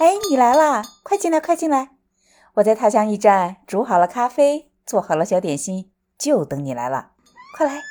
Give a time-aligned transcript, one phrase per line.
[0.00, 0.82] 哎，你来啦！
[1.02, 1.90] 快进来，快进来！
[2.54, 7.10] 我在他乡驿站煮好了咖啡，做好了小点心，就等你来了。
[7.54, 7.82] 快来！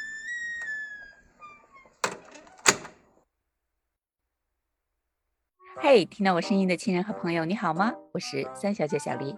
[5.78, 7.94] 嘿，听到我声音的亲人和朋友，你好吗？
[8.14, 9.36] 我是三小姐小黎。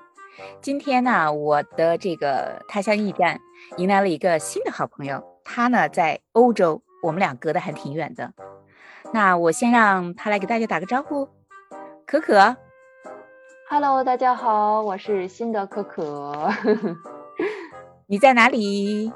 [0.61, 3.41] 今天呢，我的这个他乡驿站
[3.75, 8.33] 迎来了一个新的好朋友，他呢在欧洲，我们俩隔得还挺远的。
[9.11, 11.27] 那我先让他来给大家打个招呼。
[12.11, 12.57] 可可
[13.69, 16.49] ，Hello，大家好，我是新的可可。
[18.05, 19.09] 你在哪里？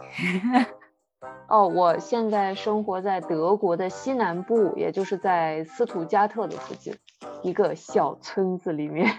[1.49, 6.95] 哦，我现在生活在德国的西南部，也就是在斯图加特的附近
[7.44, 9.12] 一个小村子里面。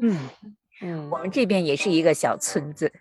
[0.00, 0.16] 嗯
[0.80, 2.92] 嗯，我们这边也是一个小村子。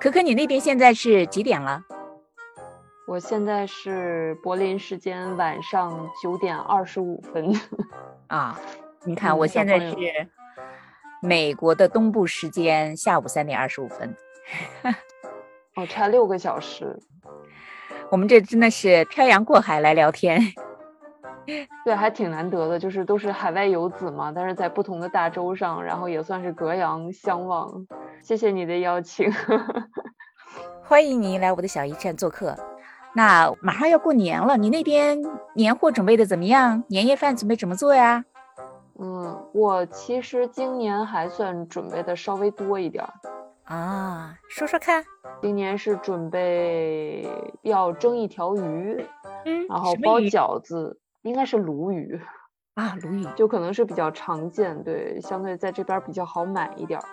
[0.00, 1.82] 可可，你那边现在是几点了？
[3.06, 7.52] 我现在是柏林时间晚上九点二十五分。
[8.28, 8.58] 啊。
[9.06, 9.96] 你看，我现在是
[11.22, 14.14] 美国的东部时间下午三点二十五分，
[15.76, 16.98] 哦，差六个小时。
[18.10, 20.40] 我们这真的是漂洋过海来聊天，
[21.84, 27.86] 对，还挺难得的，就是都是海外游子嘛，但是在不同的大洲上，然后也算是隔洋相望。
[28.22, 29.32] 谢谢你的邀请，
[30.82, 32.56] 欢迎你来我的小驿站做客。
[33.14, 35.18] 那马上要过年了，你那边
[35.54, 36.82] 年货准备的怎么样？
[36.88, 38.24] 年夜饭准备怎么做呀？
[39.56, 43.12] 嗯，我其实今年还算准备的稍微多一点儿
[43.74, 45.04] 啊，说说看。
[45.42, 47.28] 今年是准备
[47.62, 49.04] 要蒸一条鱼，
[49.44, 52.18] 嗯，然后包饺子，应该是鲈鱼
[52.74, 57.04] 啊，鲈鱼就可能是比较常见，对，相对在这边比较好买一点儿。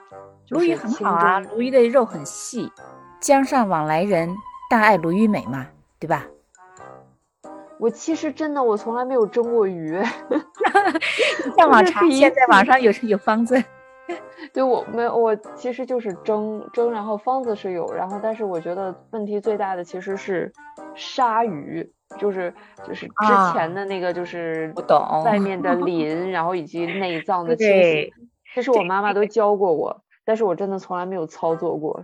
[0.49, 2.71] 鲈鱼很好啊，鲈鱼的肉很细，
[3.19, 4.33] 江上往来人
[4.69, 5.67] 大爱鲈鱼美嘛，
[5.99, 6.27] 对吧？
[7.79, 9.99] 我其实真的，我从来没有蒸过鱼。
[11.57, 13.61] 上网查，现在网上有有方子。
[14.53, 20.51] 对，我没有，我其实就是蒸蒸，然后方子是有，然后但是我觉得问题最大的其实是
[20.93, 21.89] 鲨鱼，
[22.19, 22.53] 就是
[22.85, 28.13] 就是之前的那个就是不懂外面的鳞，然后以及内脏的清洗，
[28.53, 32.03] 这是我妈妈都教过我，但是我真的从来没有操作过，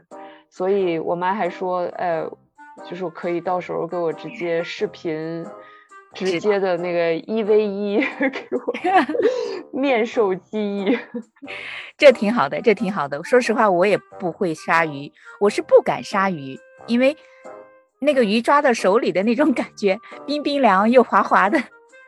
[0.50, 2.26] 所以我妈还说，哎，
[2.86, 5.46] 就是可以到时候给我直接视频。
[6.14, 8.74] 直接的那个一 v 一 给我
[9.72, 11.00] 面授机宜，
[11.98, 13.24] 这挺好的，这挺好的。
[13.24, 17.16] 说实话，我也不会杀鱼，我是不敢杀鱼，因为
[18.00, 21.60] 那个鱼抓到手里的那种感觉，冰冰凉又滑滑的。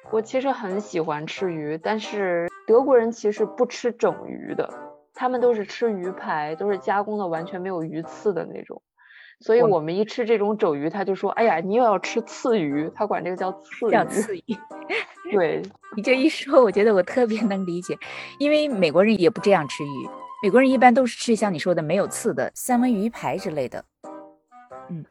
[0.09, 4.73] 我其实很喜欢吃鱼，但是德国人其实不吃整鱼的，
[5.13, 8.81] 他们都是吃鱼排，都是加工的，完全没有鱼刺的那种。
[9.41, 13.91] 所以我们一吃这种肘鱼，他就说：“哎呀，你又要吃刺鱼。”他管这个叫刺鱼。
[13.91, 14.57] 叫刺鱼。
[15.31, 15.61] 对
[15.97, 17.97] 你这一说，我觉得我特别能理解，
[18.37, 20.09] 因为美国人也不这样吃鱼。
[20.43, 23.83] 美国人一般都是吃像你说的没有刺的三文鱼排之类的。
[24.89, 25.05] 嗯，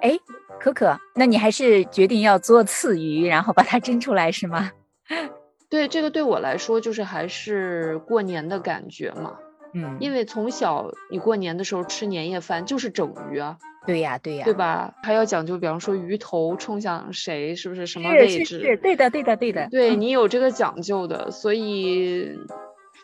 [0.00, 0.18] 哎，
[0.58, 4.70] 可可，那你还是决定要做刺鱼，然后把它蒸出来是吗？
[5.68, 9.36] 对，这个对我来说就是还是过年的感觉嘛。
[9.74, 13.58] 嗯，因为从小你过年的时候吃年夜饭就是整鱼啊。
[13.86, 14.92] 对呀，对呀，对吧？
[15.02, 18.58] 还要讲究，比方说鱼头冲向谁，是不是什么位置？
[18.82, 19.68] 对的，对的，对的。
[19.70, 22.36] 对你有这个讲究的，所以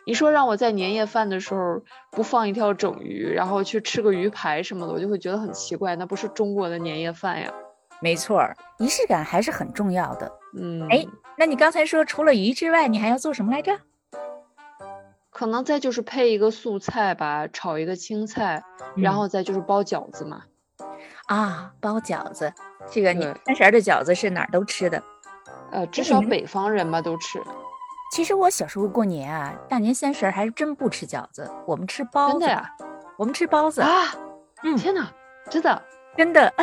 [0.05, 7.51] 你说让我在年夜饭的时候不放一条整鱼，然后去吃个鱼排什么的，我就会觉得很奇怪，那不是中国的年夜饭呀。
[8.01, 8.43] 没错，
[8.79, 10.29] 仪式感还是很重要的。
[10.59, 11.05] 嗯，哎，
[11.37, 13.79] 那你刚才说除了鱼之外，你还要做什么来着？
[15.31, 18.61] 可能再就是配一个素菜吧，炒一个青菜，
[18.95, 20.43] 然后再就是包饺子嘛。
[21.27, 22.53] 啊，包饺子，
[22.91, 25.01] 这个你三十的饺子是哪儿都吃的，
[25.71, 27.41] 呃，至少北方人嘛都吃。
[28.11, 32.39] 其实我小时候过年啊，大年三十还是真不吃饺子，我们吃包子。
[32.39, 32.69] 真的呀？
[33.17, 33.89] 我们吃包子啊？
[34.63, 35.11] 嗯，天哪，
[35.49, 35.81] 真的，
[36.15, 36.53] 真的，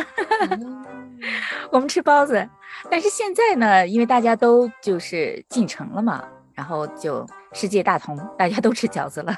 [1.71, 2.47] 我们吃包子。
[2.89, 9.35] 但是现在呢，因为大家都就是进城了嘛，然后就世界大同，大家都吃饺子了。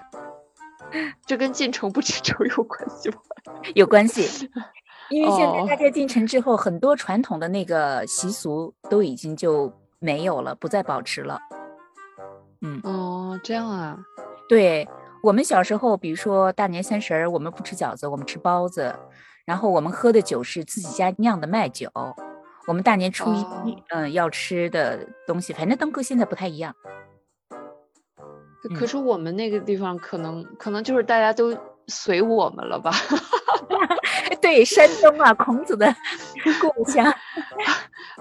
[1.26, 3.16] 这跟进城不吃粥有关系吗？
[3.74, 4.50] 有关系。
[5.10, 11.40] 因为现在大家进城之后，很多传统的那个习俗都已经就没有了，不再保持了。
[12.62, 13.98] 嗯哦，这样啊。
[14.50, 14.88] 对
[15.22, 18.94] 我们小时候，比如说大年三十儿，我们不吃饺子，我们吃包子，
[19.46, 21.90] 然后我们喝的酒是自己家酿的麦酒。
[22.66, 23.34] 我们大年初
[23.66, 26.74] 一，嗯，要吃的东西，反正都跟现在不太一样。
[28.80, 31.54] 可是我们那个地方，可能可能就是大家都
[31.88, 32.92] 随我们了吧。
[34.42, 35.96] 对，山东啊，孔子的
[36.62, 37.14] 故乡。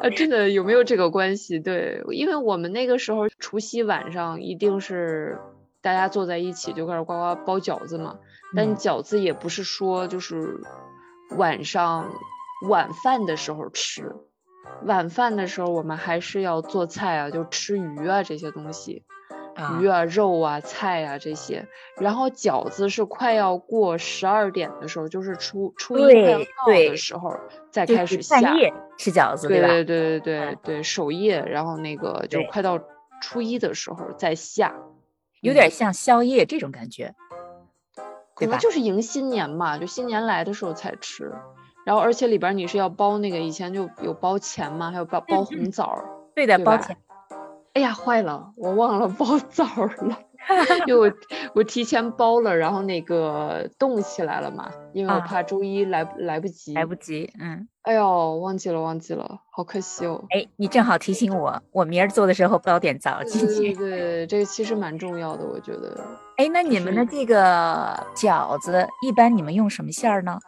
[0.00, 1.61] 呃，真的有没有这个关系？
[1.61, 5.38] 对，因为我们那个时候除夕晚上一定是
[5.81, 8.19] 大家坐在一起就开始呱呱包饺子嘛。
[8.55, 10.61] 但饺子也不是说就是
[11.37, 12.11] 晚上
[12.69, 14.14] 晚饭的时候吃，
[14.85, 19.05] 晚饭的时候我们还是要做菜啊，就吃鱼啊这些东西。
[19.81, 21.66] 鱼啊、肉啊、菜啊这些，
[21.96, 27.34] 然后饺子是快要过十二点的时候，就是初初一快要到的时候
[27.70, 28.40] 再开始下。
[28.40, 29.69] 半夜吃饺子，对吧？
[29.69, 32.78] 对对对对对，守夜，然后那个就快到
[33.20, 34.75] 初一的时候再下，
[35.40, 37.14] 有点像宵夜这种感觉，
[38.34, 41.32] 可能就是迎新年嘛，就新年来的时候才吃。
[41.84, 45.99] 然后而且里边你是要包那个，以前就有包钱嘛，还有包包红枣，
[46.34, 46.96] 对的，包钱。
[47.75, 50.19] 哎呀，坏了，我忘了包枣了，
[50.87, 51.17] 因为我
[51.55, 60.23] 我提前包了，然后那个冻起来了嘛，因为我怕周一来来不及，来不及，嗯，哎呦，忘记了，忘记了，好可惜哦。
[60.31, 63.73] 哎，你正好提醒我，我明儿做的时候包点枣进去。
[63.73, 65.99] 对对，这个其实蛮重要的，我觉得。
[66.37, 70.39] 哎，那你们的这个饺子一般你们用什么馅儿呢？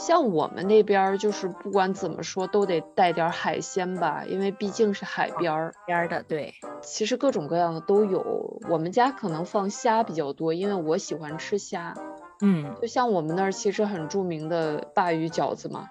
[0.00, 6.22] 像我们那边就是不管怎么说都得带点海鲜吧，因为毕竟是海边儿边儿的。
[6.24, 6.52] 对，
[6.82, 8.58] 其实各种各样的都有。
[8.68, 11.94] 我们家可能放虾比较多，因为我喜欢吃虾。
[12.42, 15.88] 嗯，就像我们那儿其实很著名的鲅鱼饺子嘛。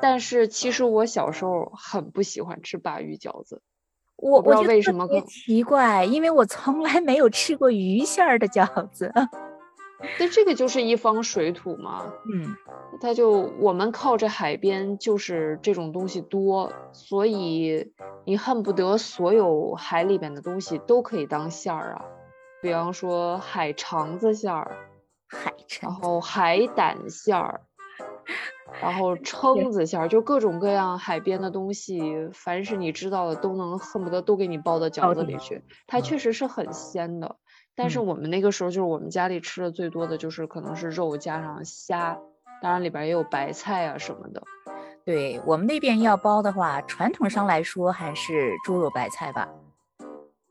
[0.00, 3.60] 但是其实我小时候很不喜欢吃鲅鱼饺子，
[4.16, 5.08] 我不知道为什么。
[5.26, 9.12] 奇怪，因为我从来没有吃过鱼馅儿的饺子。
[10.18, 12.56] 那这个就是一方水土嘛，嗯，
[13.00, 17.92] 它就我们靠着海边，就是这种东西多，所以
[18.24, 22.04] 你恨不得所有海里边的东西都可以当馅儿啊，
[22.60, 24.76] 比方说海肠子馅儿，
[25.28, 27.62] 海肠，然后海胆馅儿，
[28.82, 37.36] 然后蛏子馅儿，就各种各样海边的东西，凡是你知道的，都能恨不得都给你包到饺子里去，它确实是很鲜的。
[37.76, 42.18] 但是我们那个时候就是我们家里吃的最多的就是可能是肉加上虾，
[42.62, 44.42] 当然里边也有白菜啊什么的。
[45.04, 49.48] 对我们那边要包的话，传统上来说还是猪肉白菜吧。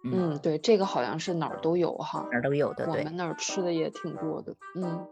[0.03, 2.87] 嗯，对，这个好像是哪儿都有哈，哪儿都有的。
[2.87, 4.53] 我们那儿吃的也挺多的。
[4.75, 5.07] 嗯，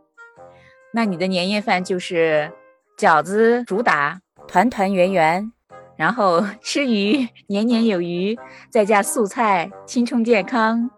[0.93, 2.51] 那你的年夜饭就是
[2.95, 5.51] 饺子主打，团团圆圆，
[5.97, 8.37] 然后 吃鱼年年有余，
[8.69, 10.91] 再加素菜，青春健康。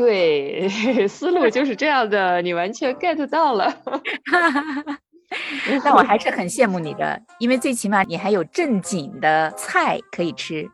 [0.00, 0.66] 对，
[1.06, 3.70] 思路 就是这样的，你完全 get 到了。
[5.84, 10.66] 但我还 是很羡慕你的，因为最起码你还有正经的菜可以吃。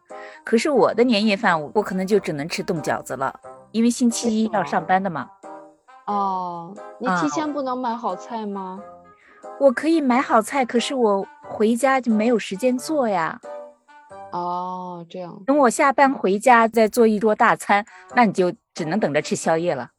[0.45, 3.35] 可是我的年夜饭，我可能就只能吃冻饺子了，
[3.73, 5.27] 因为星期一要上班的嘛。
[6.07, 8.79] 哦，你提前不能买好菜吗？
[9.59, 13.41] 我可以买好菜，可是我回家就没有时间做呀。
[14.37, 15.43] 哦，这样。
[15.47, 17.85] 等我下班回家再做一桌大餐，
[18.15, 18.53] 那你就。
[18.77, 19.91] 只能等着吃宵夜了。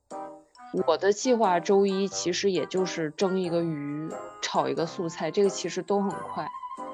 [0.85, 4.07] 我的计划周一其实也就是蒸一个鱼，
[4.39, 6.47] 炒一个素菜，这个其实都很快。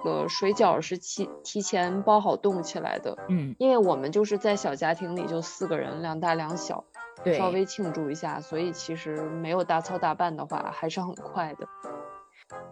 [0.05, 6.81] 呃，水饺是提提前包好冻起来的，嗯，因为我们就是在小家庭里就四个人，两大两小，
[7.21, 11.67] 对，稍微庆祝一下，所以其实没有大操大办的话，还是很快的。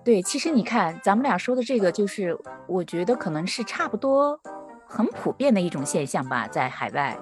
[0.06, 4.40] 对，其实你看咱们俩说的这个，就是我觉得可能是差不多
[4.92, 7.18] 很普遍的一种现象吧，在海外。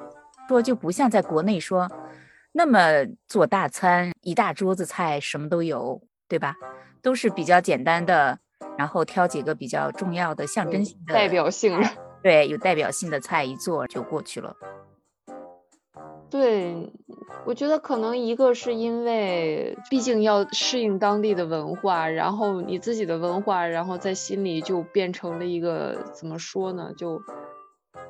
[0.48, 1.88] 说就不像在国内说，
[2.54, 2.80] 那么
[3.28, 6.56] 做大餐，一大桌子菜什么都有，对吧？
[7.04, 8.40] 都是比较简单的，
[8.76, 11.88] 然后挑几个比较重要的、象征性的、代表性的，
[12.24, 14.56] 对，有代表性的菜一做就过去了。
[16.32, 16.92] 对，
[17.46, 27.22] 我觉得可能一个是因为，毕竟要适应当地的文化，然后你自己的文化，然后在心里就变成了一个怎么说呢，就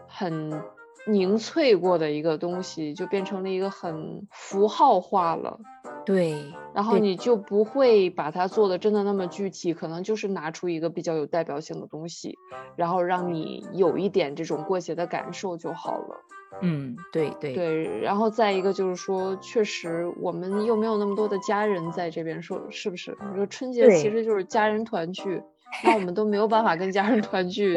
[0.10, 0.62] 很。
[1.08, 5.60] 凝萃过的一个东西，就变成了一个很符号化了。
[6.06, 12.38] 对，然后你就不会把它做的真的那么具体，可能就是拿出一个比较有代表性的东西，
[12.76, 16.18] 然后让你有一点这种过节的感受就好了。
[16.62, 18.00] 嗯，对对对。
[18.02, 23.18] 然后再一个就是说，确实我们又没有那么多的家人在这边，说是不是？
[23.32, 25.42] 你说春节其实就是家人团聚，
[25.84, 27.76] 那我们都没有办法跟家人团聚，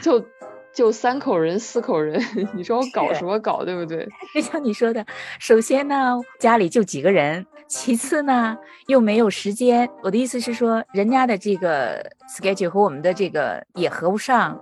[0.00, 0.26] 就 就。
[0.74, 2.20] 就三口人、四口人，
[2.54, 4.08] 你说我搞什么搞，对不对？
[4.34, 5.04] 就像你说的，
[5.38, 9.88] 首先呢，家里就几个人；其次呢，又没有时间。
[10.02, 14.58] 我的意思是说，人家的这个 schedule 和我们的这个也合不上，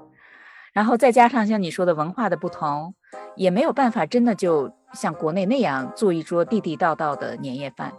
[0.72, 2.94] 然后再加上像你说的文化的不同，
[3.36, 7.92] 也没有办法真的就像国内那样做一桌地地道道的年夜饭。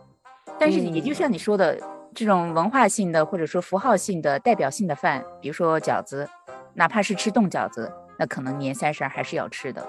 [0.59, 1.77] 但是也就像你说的，
[2.13, 6.27] 这种文化性的或者说符号性的代表性的饭，比如说饺子，
[6.73, 7.91] 哪怕是吃冻饺子，
[8.21, 9.83] 那可能年三十还是要吃的。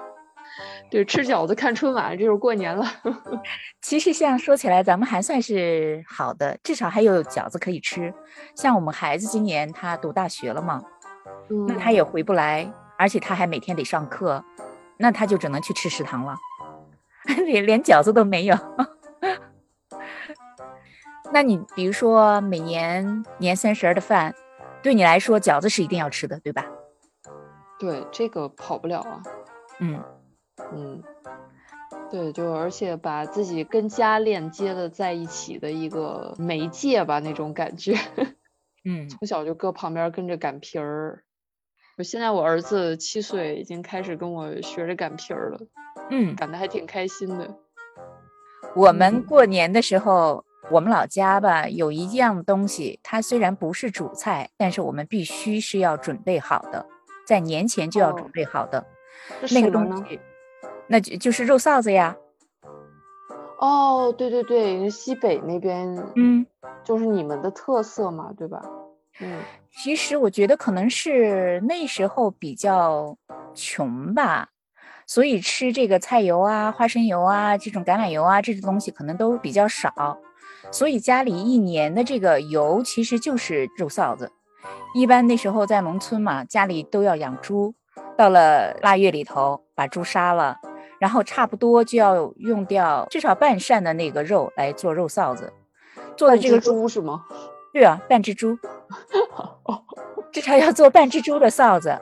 [0.91, 2.91] 对，吃饺子看春晚，这就是过年了。
[3.83, 8.15] 其实像说起来，咱们还算是好的，至少还有饺子可以吃。
[8.57, 10.83] 像我们孩子今年他读大学了嘛，
[11.69, 14.43] 那他也回不来，而且他还每天得上课，
[14.97, 16.35] 那他就只能去吃食堂了，
[17.45, 18.57] 连连饺子都没有。
[21.35, 24.35] 那你比如说每年年三十的饭，
[24.83, 26.65] 对你来说饺子是一定要吃的，对吧？
[27.83, 29.23] 对，这个跑不了啊。
[29.81, 30.01] 嗯。
[30.73, 31.03] 嗯，
[32.09, 37.97] 对，就而且把自己跟家链接的在一起的一个媒介吧，那种感觉。
[38.85, 41.25] 嗯， 从小就搁旁边跟着擀皮儿。
[41.99, 45.59] 我现在我儿子七岁，已经开始跟我学着擀皮儿了。
[46.11, 47.53] 嗯，擀的还挺开心的。
[48.77, 56.87] 我们过年的时候，我们老家吧有一样东西，它虽然不是主菜，但是我们必须是要准备好的，
[57.33, 58.85] 在年前就要准备好的
[59.53, 60.21] 那个东西。
[60.87, 62.15] 那就就是肉臊子呀。
[63.59, 66.45] 哦，对对对，西北那边，嗯，
[66.85, 68.61] 就是你们的特色嘛，对吧？
[69.21, 69.41] 嗯，
[69.83, 73.17] 其实我觉得可能是那时候比较
[73.55, 74.51] 穷吧，
[75.07, 80.19] 所以吃这个菜油啊、花生油啊、这种橄榄油啊这种东西可能都比较少，
[80.71, 84.31] 所以家里一年的这个油其实就是肉臊子。
[84.95, 87.75] 一般那时候在农村嘛，家里都要养猪，
[88.17, 90.59] 到了腊月里头把猪杀了。
[90.99, 95.53] 然后差不多就要用掉至少半扇的那个肉来做肉臊子，
[96.17, 97.25] 做的这个猪是吗？
[97.73, 98.57] 对啊，半只猪，
[100.31, 101.99] 至少要做半只猪的臊子，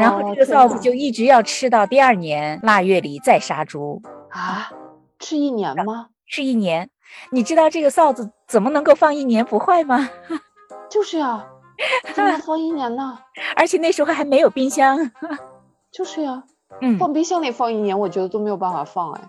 [0.00, 4.72] 然后这个臊子就一直要吃到第二年腊月里再杀猪啊？
[5.20, 6.08] 吃一年吗？
[6.26, 6.90] 吃一年？
[7.30, 10.10] 你知道这个臊子怎么能够放一年不坏吗？
[10.90, 11.46] 就是呀，
[12.44, 13.18] 放一年呢？
[13.56, 14.98] 而且那时候还没有冰箱。
[15.92, 16.42] 就是呀。
[16.80, 19.20] 嗯，放冰箱里放一年，我觉得都没有办法放哎。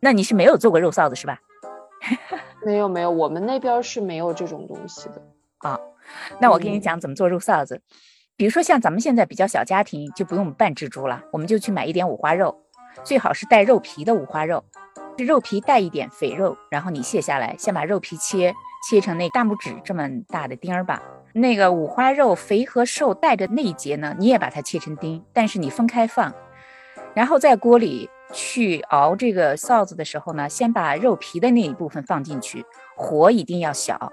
[0.00, 1.38] 那你是没有做过肉臊子是吧？
[2.66, 5.22] 没有没有，我们那边是没有这种东西的
[5.58, 5.78] 啊。
[6.40, 7.80] 那我跟你讲怎么做肉臊子。
[8.36, 12.56] 比如说像咱们现在比较小家庭，就不用半只猪了，我们就去买一点五花肉，
[13.04, 14.64] 最好是带肉皮的五花肉，
[15.16, 18.52] 这肉皮带一点肥肉，然后你卸下来，先把肉皮切
[18.88, 21.00] 切成那大拇指这么大的丁儿吧。
[21.38, 26.34] 那个五花肉肥和瘦带着那一节呢，你也把它切成丁，但是你分开放。
[27.14, 32.64] 然后在锅里去熬这个臊子的时候呢，先把肉皮的那一部分放进去，
[32.96, 34.12] 火一定要小，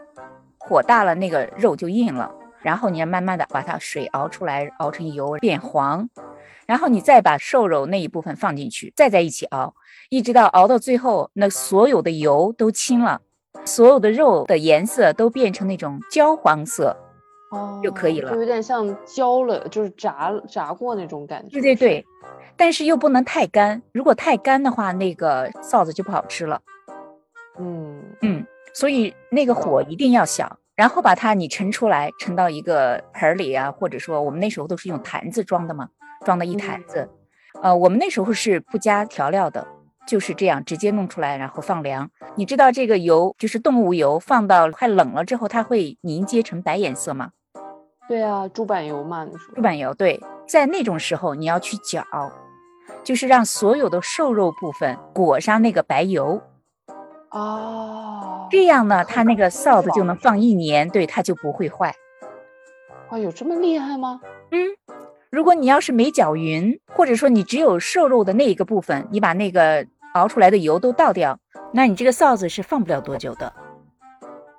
[0.57, 2.31] 火大了那个肉就硬了。
[2.61, 6.09] 然后你要慢慢的把它水熬出来，熬成油变黄，
[6.65, 9.75] 然后你再把瘦肉那一部分放进去，再在一起熬，
[10.09, 13.21] 一直到熬到最后，那所有的油都清了，
[13.65, 16.97] 所有的肉的颜色都变成那种焦黄色，
[17.55, 21.49] 哦，就可以了，就有点像焦了，就是炸炸过那种感觉。
[21.49, 22.05] 对对对。
[22.57, 26.61] 但是又不能太干，如果太干的话，那个臊子就不好吃了。
[27.59, 35.89] 嗯嗯，所以那个火一定要小，然后把它你盛出来，盛到一个盆里啊，或者说我们那时候都是用坛子装的嘛，
[36.23, 37.09] 装的一坛子。
[37.61, 39.67] 呃，我们那时候是不加调料的，
[40.07, 42.09] 就是这样直接弄出来，然后放凉。
[42.35, 47.31] 你知道这个油就是动物油，放到快冷了之后，它会凝结成白颜色吗？
[48.07, 49.55] 对啊，猪板油嘛，你说。
[49.55, 52.03] 猪板油对，在那种时候你要去搅。
[53.03, 56.41] 就是让所有的瘦肉部分裹上那个白油，
[57.29, 61.93] 哦，这样呢，它那个臊子就能放一年，对，它就不会坏。
[63.09, 64.21] 哇，有这么厉害吗？
[64.51, 64.57] 嗯，
[65.29, 71.37] 如果你要是没搅匀，或者说你只有瘦肉的那一个部分，你把那个熬出来的油都倒掉，
[71.73, 73.51] 那你这个臊子是放不了多久的。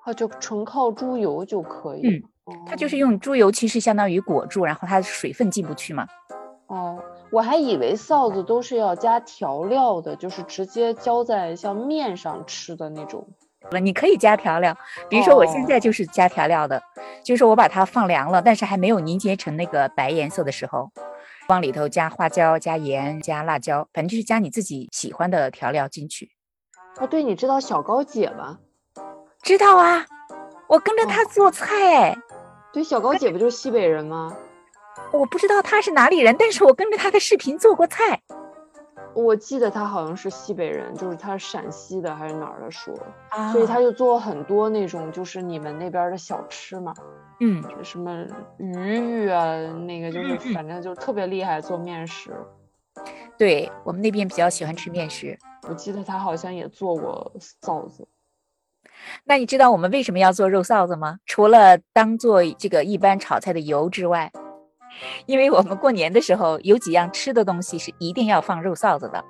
[0.04, 2.06] 哦，就纯靠猪油就可以。
[2.06, 2.22] 嗯，
[2.66, 6.06] 它就是用猪油，其实相当于裹住，然后它水分进不去嘛。
[6.66, 7.02] 哦。
[7.32, 13.26] 我还以为臊子都是要加调料的，就是直接浇在像面上吃的那种。
[13.82, 14.74] 你可以加调料，
[15.08, 16.80] 比如说我现在就是加调料的，
[17.24, 20.88] 就是我把它放凉了，但是还没有凝结成那个白颜色的时候，
[21.48, 26.30] 往里头加花椒、加盐、加辣椒，反正就是加你自己喜欢的调料进去。
[27.00, 28.60] 哦，对，你知道小高姐吗？
[29.42, 30.06] 知道啊，
[30.68, 32.16] 我跟着她做菜。
[32.73, 34.37] 对，小高姐不就是西北人吗？
[35.12, 38.20] 我不知道她是哪里人，但是我跟着她的视频做过菜。
[39.14, 42.94] 我记得她好像是西北人，就是她是陕西的还是哪儿的说，
[43.30, 46.92] 啊，所以她就做很多那种就是你们那边的小吃嘛，
[47.40, 48.26] 嗯，什么
[48.58, 49.56] 鱼鱼啊，
[49.87, 52.30] 那个就是反正就特别厉害做面食。
[53.38, 55.38] 对我们那边比较喜欢吃面食。
[55.68, 57.32] 我记得她好像也做过
[57.62, 58.06] 臊子。
[59.25, 61.18] 那你知道我们为什么要做肉臊子吗？
[61.26, 64.30] 除了当做这个一般炒菜的油之外，
[65.26, 69.25] 因为我们过年的时候有几样吃的东西是一定要放肉臊子的。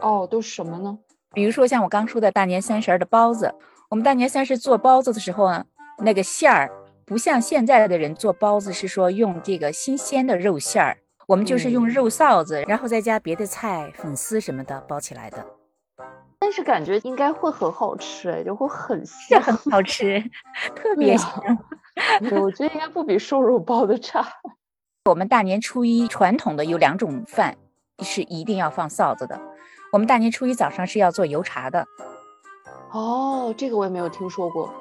[0.00, 0.98] 哦，都是什么呢？
[1.32, 3.54] 比如说像我刚说的大年三十的包子，
[3.88, 5.64] 我们大年三十做包子的时候呢，
[5.98, 6.70] 那个馅儿
[7.04, 10.96] 不像现在的人做包子是说用这个新鲜的肉馅儿，
[11.26, 15.44] 我们就是用肉臊子，然后再加别的菜、粉丝什么的包起来的。
[16.40, 20.18] 但是感觉应该会很好吃哎，就会很香，很好吃，
[20.74, 21.30] 特别香。
[22.20, 24.26] 对，我觉得应该不比瘦肉包的差。
[25.08, 27.56] 我们大年初一传统的有两种饭
[28.00, 29.38] 是一定要放臊子的。
[29.92, 31.86] 我们大年初一早上是要做油茶的。
[32.92, 34.72] 哦，这个我也没有听说过。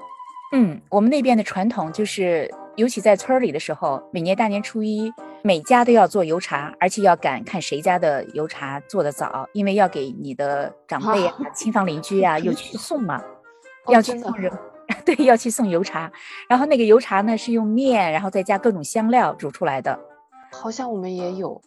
[0.54, 5.14] 嗯，我们那边的传统就是，尤其在村里的时候，每年大年初一。
[5.42, 13.24] 每家都要做油茶，而且要赶看谁家的油茶做的早，因为要给你的长辈啊、亲房邻居啊又去送嘛，
[13.88, 14.52] 要去送人
[15.06, 16.12] 对，要去送油茶。
[16.50, 19.98] 然后那个油茶呢是用面，然后再加各种香料煮出来的。
[20.52, 21.62] 好像我们也有，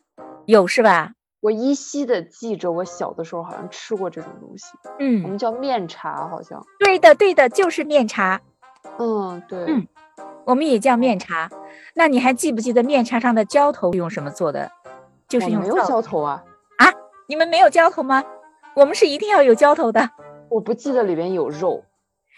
[0.44, 1.12] 有是吧？
[1.40, 4.66] 我依稀的记着，我小的时候好像吃过这种东西。
[4.98, 6.62] 嗯，我们叫面茶，好像。
[6.78, 8.38] 对的，对的，就是面茶。
[8.98, 9.64] 嗯，对。
[9.66, 9.86] 嗯。
[10.44, 11.48] 我们也叫面茶，
[11.94, 14.70] 那你还记不记得面茶上的浇头用什么做的？
[15.28, 16.42] 就是用没有浇头啊
[16.78, 16.92] 啊！
[17.26, 18.22] 你们没有浇头吗？
[18.74, 20.10] 我们是一定要有浇头的。
[20.50, 21.84] 我不记得里边有肉，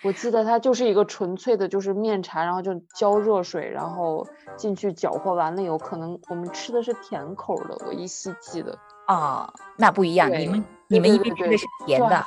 [0.04, 8.78] 我记得它就是一个纯粹的，就是面茶，然后就浇热水，然后进去搅和完了以后，可能我们吃的是甜口的，我依稀记得。
[9.08, 12.24] 哦，那不一样，你们你们因为吃的是甜的，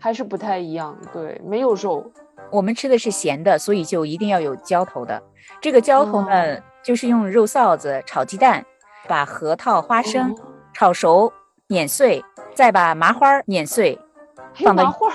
[0.00, 0.98] 还是不太一样。
[1.12, 2.10] 对，没有肉。
[2.50, 5.22] 我们吃的是咸的，所以就一定要有浇头的。
[5.60, 8.64] 这个浇头呢，就是用肉臊子炒鸡蛋，
[9.06, 10.36] 把核桃、花生
[10.72, 11.32] 炒熟
[11.68, 12.24] 碾碎，
[12.54, 13.98] 再把麻花碾碎，
[14.54, 15.12] 放麻花。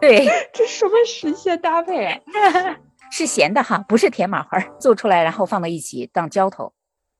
[0.00, 2.20] 对， 这什么神仙搭配啊？
[3.10, 6.72] 是咸的哈，不是甜麻花，做出来然后放到一起当浇头。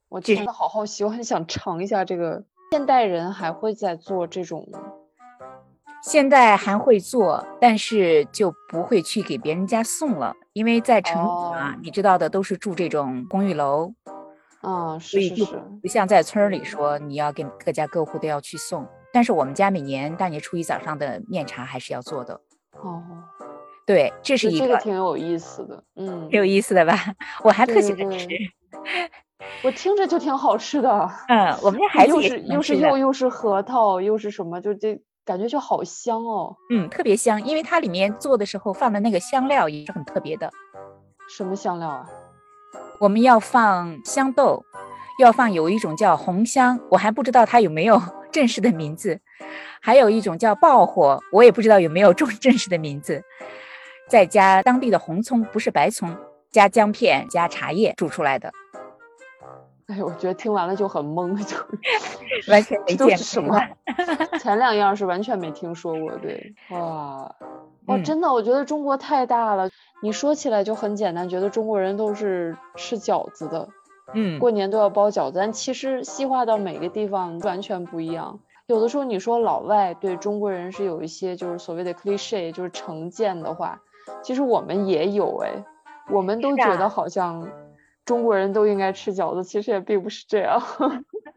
[0.08, 2.44] 我真的好好奇，我很想尝一下这个。
[2.72, 4.68] 现代人还会在做这种。
[6.08, 13.92] 现在还会做，但是就不会去给别人家送了，因为在城里啊，你知道的都是住这种公寓楼，
[14.60, 18.86] 啊，是是是，不像在村里说你要给各家各户都要去送。
[19.12, 22.40] 但是我们家每年大年初一早上的面茶还是要做的。
[22.80, 23.02] 哦，
[23.84, 26.96] 对，这是一个挺有意思的，嗯，挺有意思的吧？
[27.42, 28.28] 我还特喜欢吃，
[29.64, 31.10] 我听着就挺好吃的。
[31.26, 35.02] 嗯，我们家孩子又是又是又又是核桃又是什么，就这。
[35.26, 40.48] 感觉就好香哦，嗯，特别香，因为它里面做的时候放的那个香料也是很特别的。
[41.28, 42.06] 什么香料啊？
[43.00, 44.64] 我们要放香豆，
[45.18, 49.20] 要放有一种叫红香，我还不知道它有没有 正式的名字。
[49.82, 53.20] 还有一种叫爆火，我也不知道有没有正 正式的名字。
[54.08, 56.16] 再加当地的红葱，不是白葱，
[56.52, 58.52] 加姜片，加茶叶煮出来的。
[59.86, 61.56] 哎，我觉得听完了就很懵， 就
[62.50, 63.56] 完全没见什么。
[64.40, 67.32] 前两样是完全没听说过，对，哇，
[67.86, 69.70] 哇，真的，我觉得中国太大了。
[70.02, 73.68] 你说起来就很简单，觉得中国人都是吃饺子的，
[74.12, 75.38] 嗯，过年都要包饺子。
[75.38, 78.40] 但其实细化到每个地方完全不一样。
[78.66, 83.80] 有的时候你说老外对中国人是有一些就是所谓的 cliche，就是成见的话，
[84.24, 85.64] 其实我们也有哎，
[86.10, 87.48] 我们都觉得好像。
[88.06, 90.62] 中国人都应该吃饺子，其实也并不是这样。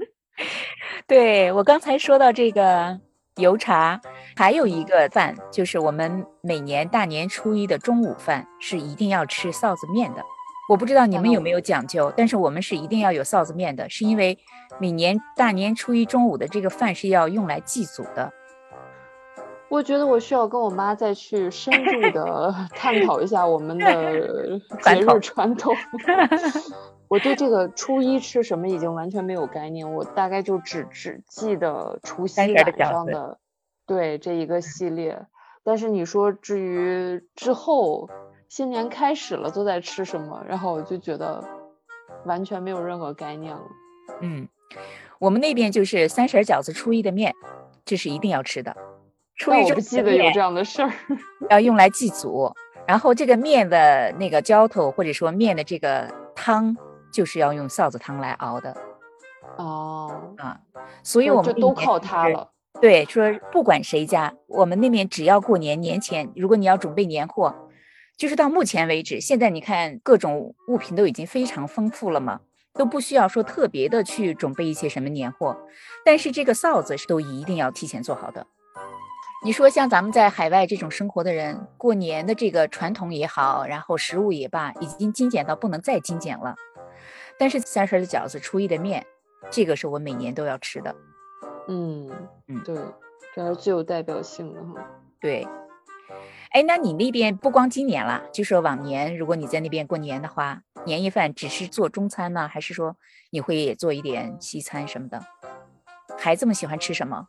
[1.06, 2.98] 对我刚才说到这个
[3.38, 4.00] 油茶，
[4.36, 10.24] 还有一个饭，就是我们每年大年初一的中午饭是一定要吃臊子面的。
[10.70, 14.38] 我不知道你们有没有讲究，但是我们是一定要有臊子面的，是因为
[14.80, 18.32] 每年大年初一中午的这个饭是要用来祭祖的。
[19.70, 25.76] 我觉得我需要跟我妈再去深入的 探讨一下我们的 节日传统。
[27.08, 33.40] 我对这个初一吃什么已经完全没有概念，我大概就只只记得除夕晚上的，
[33.86, 35.26] 对这一个系列。
[35.64, 38.10] 但是你说至于之后
[38.48, 41.44] 新年开始了都在吃什么，然后我就觉得
[42.26, 43.62] 完全没有任何概念了。
[44.22, 44.48] 嗯，
[45.20, 47.34] 我们那边就是三十饺子，初一的面，
[47.86, 48.76] 这是一定要吃的。
[49.40, 50.92] 初一不记得有这样的事儿，
[51.50, 52.54] 要用来祭祖。
[52.86, 56.76] 然后这个面的那个浇头，或者说面的这个汤，
[57.12, 58.76] 就是要用臊子汤来熬的。
[59.58, 60.60] 哦，啊，
[61.04, 62.52] 所以我们都靠它了。
[62.82, 67.56] 对，说不管谁家，我们那边只要过年年前，如果你要准备年货，
[68.18, 72.42] 就是到目前为止，现在你看各种物品都已经非常丰富了嘛，
[72.74, 75.56] 都不需要说特别的去准备一些什么年货。
[76.04, 78.48] 但是这个臊子是都一定要提前做好的。
[79.42, 86.56] 你说像咱们在海外这种生活的人，过年的这个传统也好，然后食物也罢，已经精简到不能再精简了。
[87.38, 89.06] 但是三十的饺子，初一的面，
[89.50, 90.94] 这个是我每年都要吃的。
[91.70, 92.12] 嗯
[92.48, 92.76] 嗯，对，
[93.34, 94.86] 这还是最有代表性的哈。
[95.22, 95.48] 对。
[96.52, 102.98] 哎，那你那边不光今年了，就说往年，如果你在那边过年的话，年夜饭只是做中餐呢，还是说
[103.30, 105.24] 你会也做一点西餐什么的？
[106.18, 107.26] 孩子们喜欢吃什么？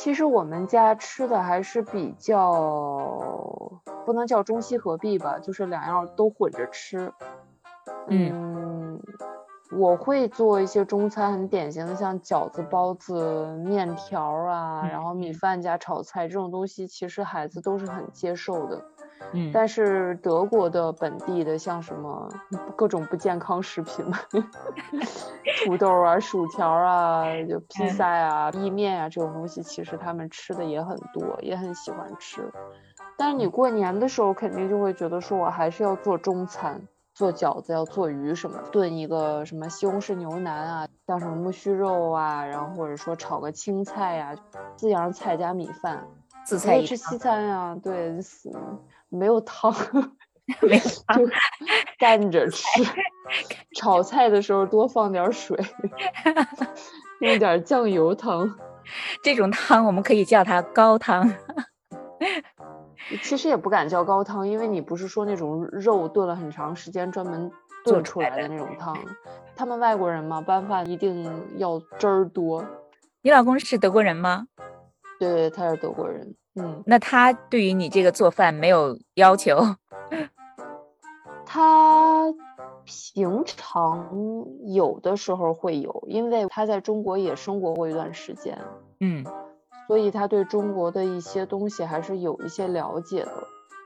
[0.00, 2.48] 其实我们家吃的还是比较，
[4.06, 7.12] 不能叫中西合璧吧，就是两样都混着吃。
[8.08, 8.98] 嗯。
[9.72, 18.82] 我会做一些中餐，很典型的，像饺子、包子、面条啊，然后米饭加炒菜这种东西，其实孩子都是很接受的。
[19.32, 22.28] 嗯，但是德国的本地的，像什么
[22.76, 24.18] 各种不健康食品嘛，
[25.64, 32.50] 土豆啊、薯条啊、就披萨啊、意面啊这种东西，其实他们吃的也很多，也很喜欢吃。
[33.16, 36.80] 但是你过年的时候，肯定就会觉得说，我还是要做中餐。
[37.12, 44.34] 做饺子要做鱼什么，炖一个什么西红柿牛腩啊，像什么木须肉啊，然后或者说炒个青菜呀，
[44.78, 46.02] 四样菜加米饭，
[46.46, 48.18] 四菜一吃西餐呀，对，
[49.10, 49.72] 没有汤，
[50.62, 51.30] 没有就
[51.98, 52.64] 干着吃。
[53.76, 55.56] 炒菜的时候多放点水，
[57.20, 58.56] 用点酱油汤，
[59.22, 61.32] 这种汤我们可以叫它高汤。
[63.22, 67.50] 其实也不敢叫高汤，因为你不是说那种肉炖了很长时间专门
[67.84, 68.96] 炖出来的那种汤。
[69.54, 72.64] 他们外国人嘛，拌饭一定要汁儿多。
[73.22, 74.46] 你老公是德国人吗？
[75.18, 76.34] 对，他是德国人。
[76.54, 79.58] 嗯，那他对于你这个做饭没有要求？
[81.46, 82.32] 他
[82.84, 88.58] 平常有的时候会有，因为他在中国也生活过一段时间。
[89.00, 89.24] 嗯。
[89.86, 93.32] 所以他对中国的一些东西还是有一些了解的，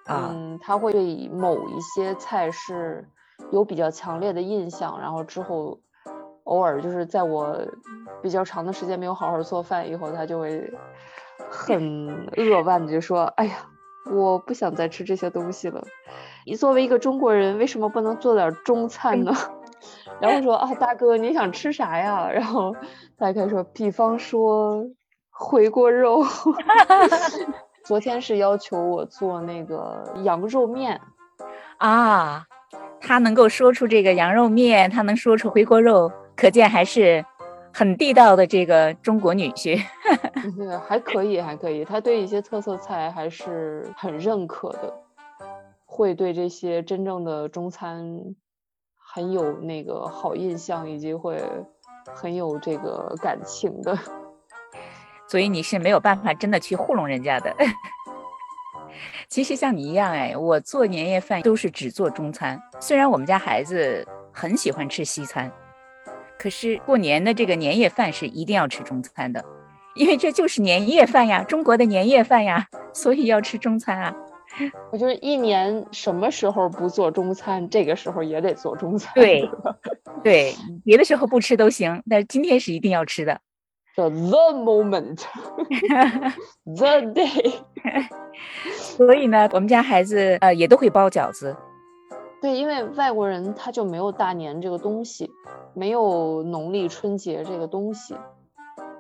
[0.09, 3.09] 嗯，他会对某一些菜是
[3.51, 5.81] 有比较强烈的印象，然后之后
[6.43, 7.59] 偶尔就是在我
[8.23, 10.71] 比较长的时间没有好好做饭以后，他就会
[11.57, 13.55] 很扼腕的就说：“哎呀，
[14.11, 15.83] 我不想再吃这些东西了。
[16.47, 19.33] 你作为一个中国人，为什么不能做点中餐呢？”
[20.21, 22.75] 然后说：“啊，大哥，你想吃啥呀？”然后
[23.19, 24.85] 他开始说：“比方说。”
[25.37, 26.25] 回锅肉，
[27.85, 31.01] 昨天是要求我做那个羊肉面
[31.79, 32.45] 啊，
[33.01, 37.27] 他能够说出这个羊肉面，他能说出回锅肉，可见还是
[37.75, 39.83] 很地道的这个中国女婿。
[40.87, 44.95] 还可以，还可以，他对一些特色菜还是很认可的，
[45.85, 48.05] 会对这些真正的中餐
[48.97, 51.43] 很有那个好印象，以及会
[52.15, 53.99] 很有这个感情的。
[55.27, 57.53] 所以你是没有办法真的去糊弄人家的。
[59.29, 62.63] 其实像你一样，哎，我做年夜饭都是只做中餐。
[62.79, 65.51] 虽然我们家孩子很喜欢吃西餐，
[66.45, 69.43] 可是过年的这个年夜饭是一定要吃中餐的，
[69.95, 74.15] 因为这就是年夜饭呀，中国的年夜饭呀，所以要吃中餐啊。
[74.93, 79.11] 我就是一年什么时候不做中餐，这个时候也得做中餐。
[79.15, 79.49] 对，
[80.23, 80.55] 对，
[80.85, 83.41] 别的时候不吃都行，但是今天是一定要吃的。
[83.97, 85.23] The moment,
[86.67, 87.55] the day。
[88.77, 91.57] 所以呢，我们家孩子呃也都会包饺子。
[92.43, 95.31] 对，因为外国人他就没有大年这个东西，
[95.75, 98.17] 没有农历春节这个东西，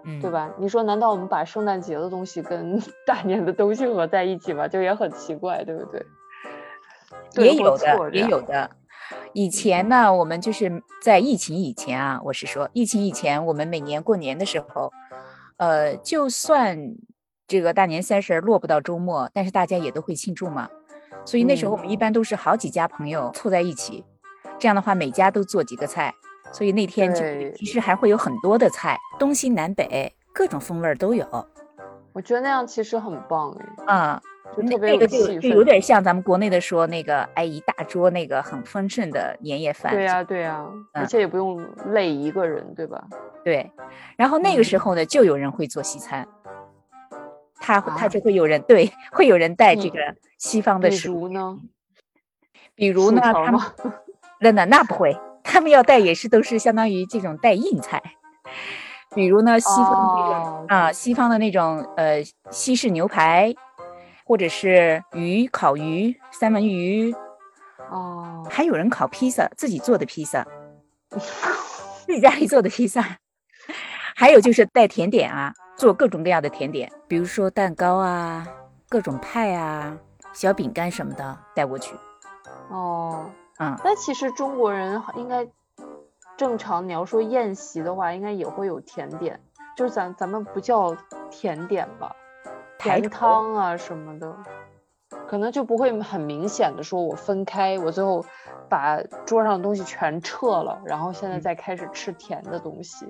[0.04, 0.50] 嗯，对吧？
[0.58, 4.68] 你说难道我们把圣诞节的东西跟 大年的东西合在一起吗？
[4.68, 6.04] 就也很奇怪，对不对？
[7.36, 8.70] 也有的，也有的。
[9.32, 14.92] 以前呢，我们就是在疫情以前啊，我是说疫情以前，我们每年过年的时候，
[15.58, 16.78] 呃，就算
[17.46, 20.68] 这个大年三十落不到周末，但是大家也都会庆祝嘛。
[21.24, 24.04] 所以那时候我们一般都是好几家朋友凑在一起，
[24.58, 26.14] 这样的话每家都做几个菜，
[26.54, 27.20] 所以那天就
[27.56, 31.26] 其实还会有很多的菜，东西南北各种风味都有。
[32.12, 33.92] 我觉得那样其实很棒哎。
[33.92, 34.22] 啊。
[34.56, 39.92] 那那个就就有点像咱们国内的说那个，哎，一大桌那个很丰盛的年夜饭。
[39.92, 43.04] 对呀，对呀，而且也不用累一个人，对吧？
[43.42, 43.68] 对。
[44.16, 46.28] 然后那个时候呢，就有人会做西餐，
[47.56, 49.98] 他他就会有人对，会有人带这个
[50.38, 51.58] 西方的食物呢。
[52.76, 53.60] 比如呢，他们
[54.38, 58.02] 那那 那不会，他们要带也是都是相当于这种带硬菜，
[59.14, 63.54] 比如呢西方那种啊，西方的那种呃西式牛排。
[64.26, 67.14] 或者是鱼烤鱼、三文鱼，
[67.90, 70.46] 哦，还有人烤披萨，自己做的披萨，
[72.06, 73.18] 自己家里做的披萨，
[74.16, 78.48] 还有就是带甜点啊，做各种各样的甜点，比如说蛋糕啊、
[78.88, 79.94] 各种派啊、
[80.32, 81.94] 小饼干什么的带过去。
[82.70, 85.46] 哦，嗯，那其实中国人应该
[86.36, 89.40] 正常，你要说宴席的话，应该也会有甜点，
[89.76, 90.96] 就是咱咱们不叫
[91.30, 92.14] 甜点吧，
[92.78, 94.36] 甜汤啊什么的，
[95.28, 98.24] 可能就不会很明显的说我分开，我最后
[98.68, 103.06] 把桌上的东西全撤了，然后现在再开始吃甜的东西，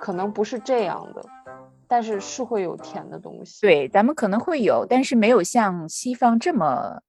[0.00, 1.24] 可能不是这样的，
[1.86, 3.62] 但是是会有甜的东西。
[3.62, 7.00] 对，咱们可能会有，但是没有像西方这么。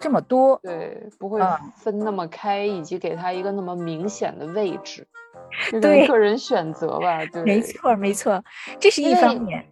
[0.00, 1.40] 这么多，对，不会
[1.76, 5.06] 分那么开，以及给他一个那么明显的位置，
[5.82, 8.42] 对个人选择吧，对，没错没错，
[8.78, 9.66] 这是一方面，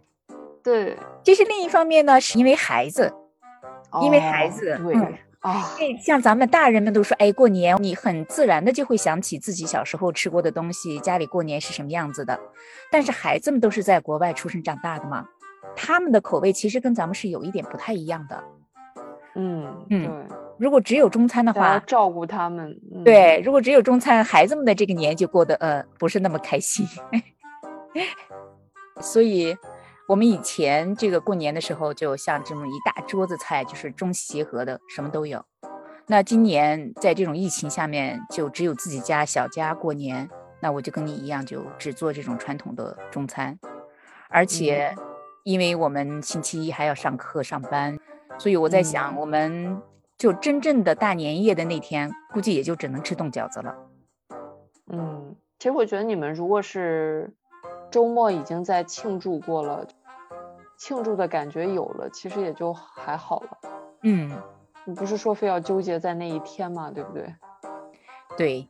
[0.63, 3.13] 对，这是另一方面呢，是因为孩子，
[4.01, 4.95] 因为孩子，对
[5.39, 5.63] 啊，
[6.03, 12.37] 像咱们大人们都说，哎，过年你很自然的就会想起自己小时候吃过的东西，家里过年是什么样子的，
[12.91, 15.25] 但是孩子们都是在国外出生长大的嘛，
[15.75, 18.43] 他们的口味其实跟咱们是有一点不太一样的。
[19.35, 20.37] 嗯嗯，对。
[20.57, 22.75] 如果只有中餐的话，照顾他们。
[23.05, 26.83] 对，如果只有中餐，孩子们的这个年就过得呃不是那么开心。
[28.99, 29.55] 所以，
[30.07, 35.43] 我们以前这个过年的时候，就像这么一大桌子菜，就是中西结合的，什么都有。
[36.07, 40.27] 那今年在这种疫情下面，就只有自己家小家过年，
[40.59, 43.59] 那我就跟你一样，就只做这种传统的中餐。
[44.29, 44.95] 而且，
[45.43, 47.95] 因为我们星期一还要上课上班。
[48.37, 49.81] 所以我在想，我们
[50.17, 53.75] 就真正的大年夜的那天，估计也就只能吃冻饺子了。
[54.91, 57.33] 嗯，其实我觉得你们如果是
[57.91, 59.85] 周末已经在庆祝过了，
[60.77, 63.49] 庆祝的感觉有了，其实也就还好了。
[64.03, 64.31] 嗯，
[64.85, 67.35] 你不是说非要纠结在那一天嘛，对不对？
[68.37, 68.69] 对，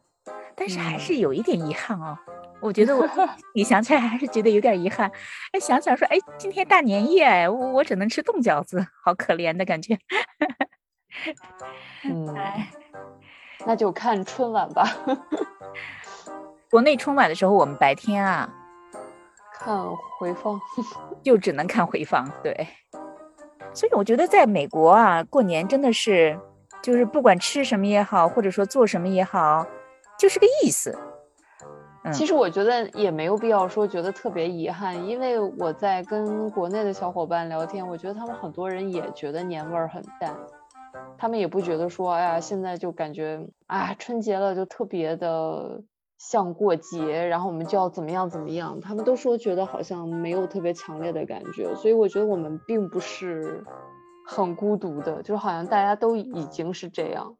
[0.56, 2.18] 但是还是有一点遗憾哦。
[2.60, 3.08] 我觉得我
[3.54, 5.12] 你想起来还是觉得有点遗憾，
[5.52, 9.98] 哎，想想说，哎，今天大年夜，哎我我只能吃冻饺子，好可怜的感觉。
[12.04, 12.36] 嗯，
[13.66, 14.86] 那就看春晚吧。
[16.70, 18.50] 国内春晚的时候，我们白天啊
[19.54, 19.78] 看
[20.20, 20.60] 回放，
[21.24, 22.30] 就只能看回放。
[22.44, 22.68] 对，
[23.74, 26.38] 所以我觉得在美国啊，过年真的是，
[26.82, 29.66] 就是不管吃什么也好，或者说做什么也好，
[30.20, 30.98] 就是个意思。
[32.12, 40.36] 其实我觉得也没有必要说觉得特别遗憾，因为我在跟国内的小伙伴聊天，我觉得他们很多人也觉得年味儿很淡，
[41.18, 45.82] 他们也不觉得说，哎呀，现在就感觉啊，春节了就特别的
[46.18, 53.64] 像过节，然后我们就要怎么样怎么样，他们都说觉得好像没有特别强烈的感觉，所以我觉得我们并不是
[54.26, 57.36] 很孤独的，就是好像大家都已经是这样。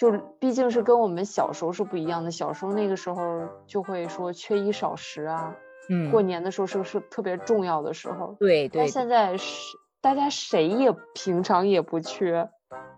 [0.00, 5.54] 就毕竟是跟我们小时候是不一样的，小时候那个时候就会说缺衣少食啊，
[5.90, 8.80] 嗯，过年的时候是是特别重要的时候，对对。
[8.80, 12.48] 但现在是大家谁也平常也不缺，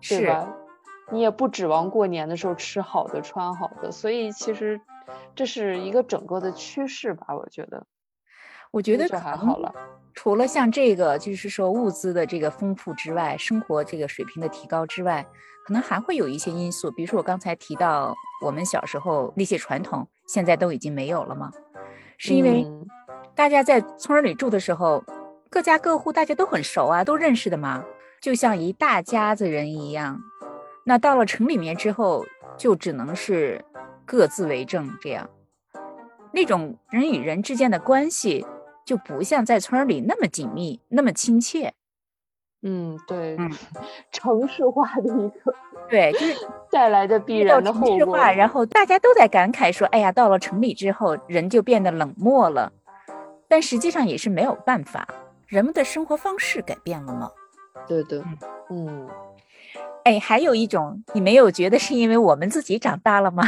[0.07, 0.55] 对吧？
[1.11, 4.79] 你也不指望过年的时候吃好的穿好的，所以其实
[5.35, 7.85] 这是一个整个的趋势吧，我觉得。
[8.71, 9.75] 我觉得还好了。
[10.13, 15.25] 除了像这个，就是说物资的这个丰富之外，生活这个水平的提高之外。
[15.65, 21.49] 可能还会有一些因素，比如说我刚才提到我们小时候那些传统，现在都已经没有了吗？
[22.17, 22.69] 是因为
[23.33, 25.01] 大家在村里住的时候，
[25.49, 27.81] 各家各户大家都很熟啊，都认识的嘛，
[28.21, 30.19] 就像一大家子人一样。
[30.83, 32.25] 那到了城里面之后，
[32.57, 33.63] 就只能是
[34.03, 35.29] 各自为政这样，
[36.33, 38.45] 那种人与人之间的关系
[38.85, 41.73] 就不像在村里那么紧密，那么亲切。
[42.65, 43.51] 嗯，对，嗯，
[44.11, 45.53] 城市化的一个，
[45.89, 48.17] 对，就是 带来的必然的后果。
[48.17, 52.71] 然后大家都在感慨说：“哎呀，到了城里之后，人就变得冷漠了。”
[53.49, 55.07] 但实际上也是没有办法，
[55.47, 57.29] 人们的生活方式改变了吗？
[57.85, 58.21] 对对，
[58.69, 59.09] 嗯，
[60.05, 63.43] 哎，还有一种，你没有觉得是因为我们自己长大了吗？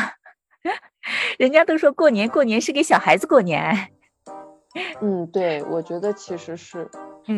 [1.39, 3.91] 人家都说过年过年是给小孩子过年。
[5.01, 6.89] 嗯，对，我觉得其实是。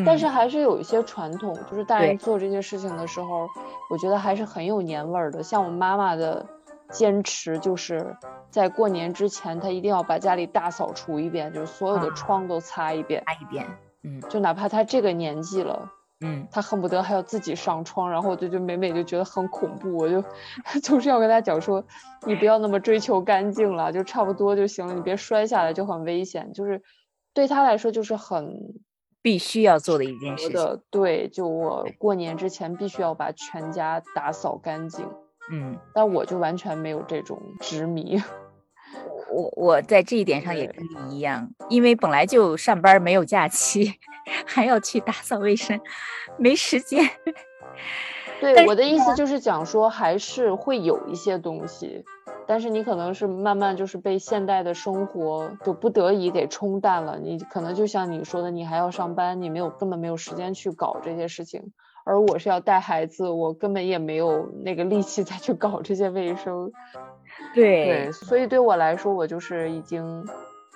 [0.06, 3.48] 但是还是有一些传统，就是大人做这些事情的时候，
[3.90, 5.42] 我觉得还是很有年味儿的。
[5.42, 6.46] 像我妈妈的
[6.90, 8.14] 坚持，就是
[8.50, 13.66] 在过年之前，她一定要把家里大扫除一遍，就是所有的窗都擦一遍，擦一遍。
[14.04, 20.22] 嗯，就哪怕她这个年纪了，嗯，她恨不得还要自己上窗，然后我就就每每就觉得很恐怖，我就
[20.84, 21.82] 总是要跟她讲说，
[22.26, 26.52] 你不要那么追求干净了，就差不多就行了，你别摔下来就很危险。
[26.52, 26.82] 就是
[27.38, 28.74] 对他来说，就是很。
[29.20, 35.06] 必须要做的一件事情，对，就我过年之前必须要把全家打扫干净。
[35.52, 38.22] 嗯，但我就完全没有这种执迷。
[39.30, 43.94] 我我在这一点上也跟你一样，因为本来就上班没有假期，
[44.48, 45.78] 还要去打扫卫生，
[46.38, 47.04] 没时间。
[48.40, 52.06] 对，我的意思就是讲说，还是会有一些东西，
[52.48, 57.20] 但是你可能是慢慢就是被现代的生活就不得已给冲淡了。
[57.20, 61.74] 你可能就像你说的，你还要上班，你没有根本没有时间去搞这些事情。
[62.06, 66.72] 而我是要带孩子，我根本也没有那个力气再去搞这些卫生。
[67.54, 70.26] 对，所以对我来说，我就是已经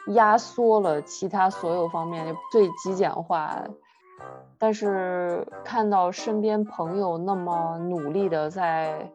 [0.07, 3.63] 压缩了其他所有方面，就最极简化。
[4.59, 9.09] 但是看到身边朋友那么努力的在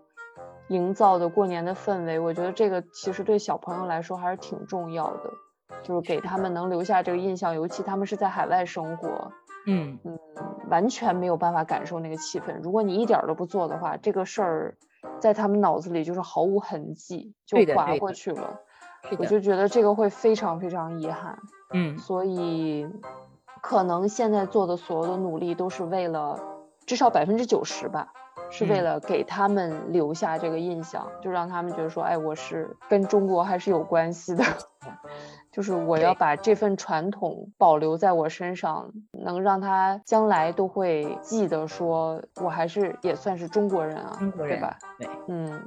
[0.68, 5.31] 营造的过年的氛围，我觉得这个其实对小朋友来说还是挺重要的，
[5.83, 9.33] 就是给他们能留下这个印象，尤其他们是在海外生活。
[9.68, 10.16] 嗯嗯，
[10.70, 12.61] 完全没有办法感受那个气氛。
[12.62, 14.76] 如果你一点都不做的话，这个事儿
[15.18, 18.61] 在他们脑子里就是毫无痕迹，就划过去了。
[19.18, 21.38] 我就觉得这个会非常非常遗憾。
[21.72, 22.88] 嗯，所以
[23.61, 26.38] 可能现在做的所有的努力都是为了，
[26.87, 28.12] 至少百分之九十吧，
[28.50, 34.44] 是为了给他们留下这个印象，就让他们觉得说，哎，我是跟中国还是有关系的。
[35.50, 44.78] 就是我要把这份传统保留在我身上，能让他将来都会记得，说我还是也算是中国人啊，中国人对吧？
[44.98, 45.66] 对，嗯，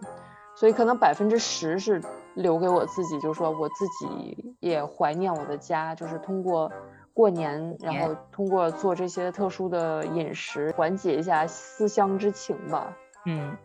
[0.55, 1.99] 所以可能百分之十是
[2.35, 6.71] 留给我自己，就是说我自己也怀念我的家，就是通过
[7.13, 12.95] 过年，然后通过做这些特殊的饮食，缓解一下思乡之情吧。
[13.25, 13.57] 嗯，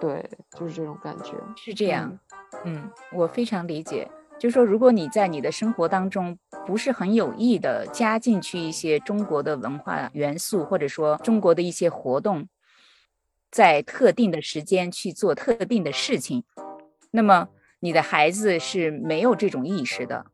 [0.00, 2.18] 对，就是这种感觉，是这样。
[2.64, 4.08] 嗯，我非常理解。
[4.38, 12.48] 就是说，如果你在你的生活当中不是很有意的加进去一些中国的文化元素，或者说中国的一些活动，
[13.52, 16.42] 在特定的时间去做特定的事情，
[17.12, 20.26] 那么你的孩子是没有这种意识的。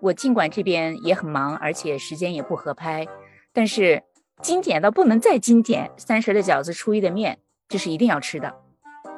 [0.00, 3.06] 我尽管这边也很忙，而且时间也不合拍，
[3.52, 4.02] 但是
[4.42, 8.54] 精简到不能再精简，三十的饺子，初一的面，这是一定要吃的。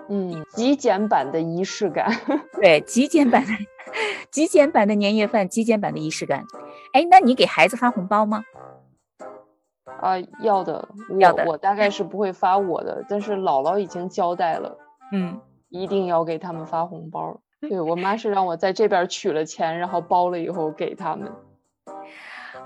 [0.08, 2.10] 嗯，极简版的仪式感，
[2.60, 3.52] 对，极简版的。
[4.30, 6.44] 极简版的年夜饭，极简版的仪式感。
[6.92, 8.44] 哎，那你给孩子发红包吗？
[10.00, 10.88] 啊，要的，
[11.18, 11.44] 要的。
[11.46, 14.78] 我大概是不会发我的，但是姥姥已经交代了，
[15.12, 17.40] 嗯，一定要给他们发红包。
[17.60, 21.32] 对我妈是让我在这边取了钱，然后包了以后给他们。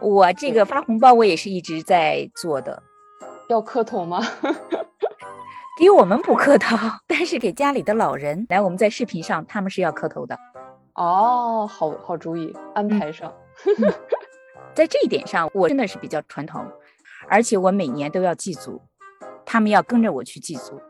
[0.00, 2.82] 我这个发红包，我也是一直在做的。
[3.48, 4.20] 要磕头吗？
[5.78, 6.76] 给我们不磕头，
[7.06, 10.38] 但是给家里的老人来，我们在视频上他们是要磕头的。
[10.94, 13.32] 哦，好好主意，安排上。
[14.74, 16.66] 在这一点上，我真的是比较传统，
[17.28, 18.82] 而且我每年都要祭祖，
[19.46, 20.80] 他们要跟着我去祭祖。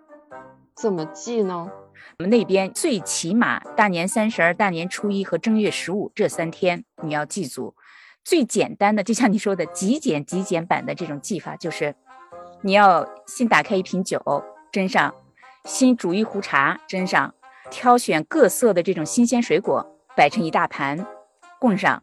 [0.74, 1.70] 怎么祭呢？
[2.18, 7.74] 我们那边最起码大年三十儿、大年初一和正月十五这三天你要祭祖。
[8.24, 11.94] 最简单的，就像你说的极简极简版的这种祭法，就是
[12.62, 14.20] 你要先打开一瓶酒，
[14.72, 15.10] 斟上；
[15.64, 17.32] 先煮一壶茶，斟上；
[17.70, 19.88] 挑选各色的这种新鲜水果。
[20.14, 21.06] 摆成一大盘，
[21.58, 22.02] 供上，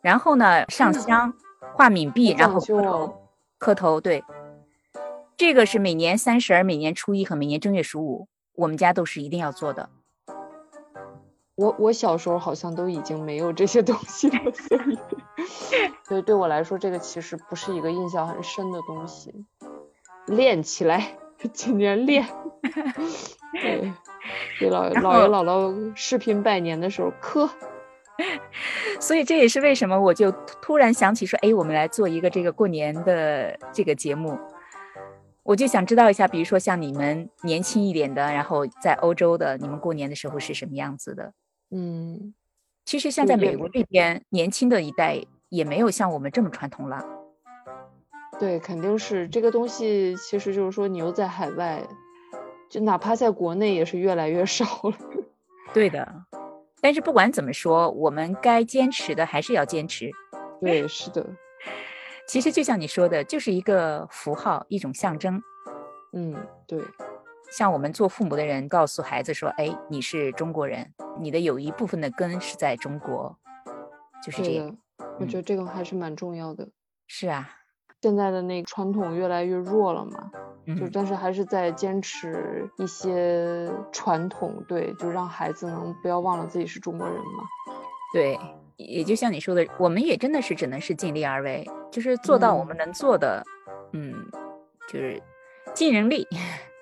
[0.00, 1.34] 然后呢上香，
[1.74, 3.28] 画冥币，然后磕头。
[3.58, 4.22] 磕头，对，
[5.36, 9.88] 这个是每年三十儿、每年初一和每年正月十五，我们家都是一定要做的。
[11.54, 14.98] 我我小时候好像都已经没有这些东西了，所以，
[16.08, 19.32] 所以对我来说，这个其实不是一个印象很深的东西。
[20.26, 21.18] 练起来，
[21.52, 22.26] 今年练。
[23.60, 23.92] 对。
[24.60, 27.50] 给老姥爷姥姥视频拜年的时候磕，
[29.00, 34.38] 所以这也是为什么我就突然想起说，哎，我们来做一个这个过年的这个节目，
[35.44, 41.32] 我就想知道一下，比如说像你们年轻一点的，然后在欧洲的，你们过年的时候是什么样子的？
[41.70, 42.34] 嗯，
[42.84, 47.04] 其实像在美国这边，年轻的一代也没有像我们这么传统了。
[48.38, 51.82] 对，肯定是这个东西，其实就是说你又在海外。
[52.70, 54.96] 就哪怕在国内也是越来越少了，
[55.74, 56.24] 对的。
[56.80, 60.10] 但是不管怎么说，我们该坚持的还是要坚持。
[60.58, 61.22] 对，是的。
[62.26, 65.42] 其实就像你说的，就是一个符号，一种象征。
[66.12, 66.34] 嗯，
[66.66, 66.82] 对。
[67.50, 73.38] 像我们做父母的人告诉孩子说：“哎，你是中国人，你的有一部分的根是在中国。”
[74.24, 74.78] 就是这样。
[75.18, 76.68] 我觉得这个还是蛮重要的。
[77.06, 77.50] 是啊。
[78.00, 80.30] 现在的那个传统越来越弱了嘛。
[80.78, 87.44] 就但是还是在坚持一些传统，对，就让孩子能不要忘了自己是中国人嘛。
[88.12, 88.38] 对，
[88.76, 93.42] 也就像你说的，我们也真的是只能是尽力而为，就是做到我们能做的，
[93.92, 94.14] 嗯，
[94.88, 95.22] 就是
[95.74, 96.26] 尽人力，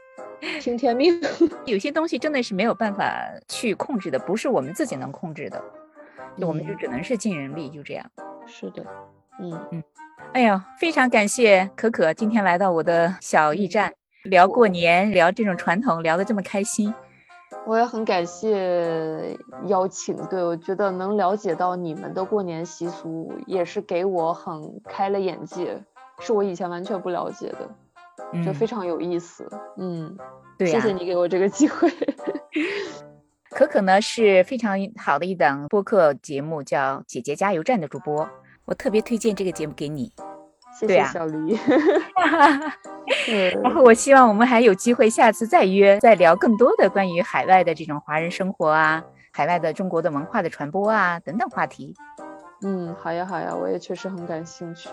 [0.61, 1.21] 听天命。
[1.67, 5.63] 有些东西真的是没有办法去控制的，不是我们自己能控制的。
[6.39, 8.11] 就我们就只能是尽人力，就这样。
[8.47, 8.85] 是的，
[9.41, 9.83] 嗯嗯。
[10.33, 13.93] 哎呀，非常感谢可可今天来到我的小驿站，
[14.25, 16.95] 聊过年，聊这种传统，聊得这么开心。
[17.67, 25.83] 我也很感谢邀请，对我觉得能了解到你们的过年习俗，也是给我很开了眼界，
[26.19, 27.71] 是我以前完全不了解的，
[28.45, 29.49] 就非常有意思。
[29.77, 30.17] 嗯，
[30.59, 31.89] 对，谢谢你给我这个机会。
[33.51, 38.29] 可可呢是非常好的一档播客节目，叫《姐姐加油站》的主播。
[38.65, 40.13] 我特别推荐这个节目给你，
[40.81, 41.59] 谢谢小黎。
[43.63, 49.03] 然后我希望我们还有机会下次再约，再聊更多的关于海外的这种华人生活啊，
[49.33, 51.95] 海外的中国的文化的传播啊等等话题。
[52.63, 54.89] 嗯，好呀好呀，我也确实很感兴趣。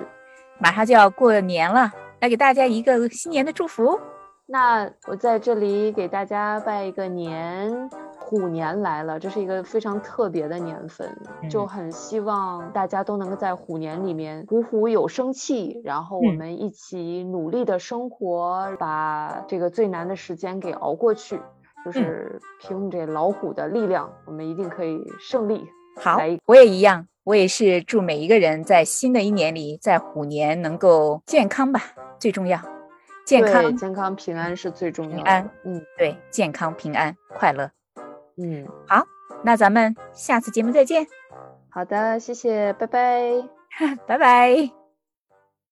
[0.60, 4.00] 马上就要过年了，来给大家一个新年的祝福。
[4.46, 7.90] 那我在这里给大家拜一个年。
[8.30, 11.10] 虎年来了，这是一个非常特别的年份，
[11.50, 21.40] 就很希望大家都能够在虎年里面虎虎有生气，然后我们一起努力的生活，把这个最难的时间给熬过去。
[21.86, 25.66] 就是凭这老虎的力量，我们一定可以胜利。
[25.96, 31.82] 好，我也一样，我也是祝每一个人在新的一年里，在虎年能够健康吧，
[32.20, 32.60] 最重要，
[33.26, 35.16] 健康、健康、平安是最重要的。
[35.16, 37.72] 平安，嗯，对，健康、平安、快乐。
[38.38, 39.04] 嗯，好，
[39.44, 41.06] 那咱们下次节目再见。
[41.70, 43.32] 好的，谢谢，拜拜，
[44.08, 44.77] 拜拜。